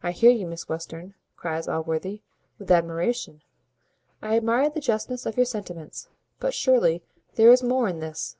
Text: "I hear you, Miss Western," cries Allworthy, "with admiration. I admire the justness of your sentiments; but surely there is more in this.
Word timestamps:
"I 0.00 0.12
hear 0.12 0.30
you, 0.30 0.46
Miss 0.46 0.68
Western," 0.68 1.14
cries 1.36 1.66
Allworthy, 1.66 2.22
"with 2.56 2.70
admiration. 2.70 3.42
I 4.22 4.36
admire 4.36 4.70
the 4.70 4.78
justness 4.80 5.26
of 5.26 5.36
your 5.36 5.44
sentiments; 5.44 6.08
but 6.38 6.54
surely 6.54 7.02
there 7.34 7.50
is 7.50 7.60
more 7.60 7.88
in 7.88 7.98
this. 7.98 8.36